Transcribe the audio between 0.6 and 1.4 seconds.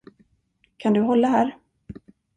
Kan du hålla